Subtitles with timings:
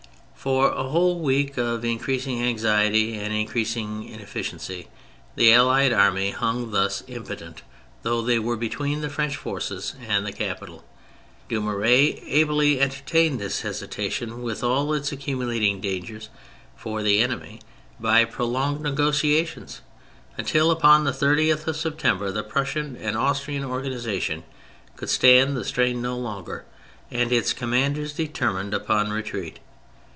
[0.41, 4.87] For a whole week of increasing anxiety and increasing inefficiency
[5.35, 7.61] the Allied Army hung thus, impotent,
[8.01, 10.83] though they were between the French forces and the capital.
[11.47, 16.29] Dumouriez ably entertained this hesitation, with all its accumulating dangers
[16.75, 17.59] for the enemy,
[17.99, 19.81] by pro longed negotiations,
[20.39, 24.43] until upon the 30th of September the Prussian and Austrian organisa tion
[24.95, 26.65] could stand the strain no longer,
[27.11, 29.59] and its commanders determined upon retreat.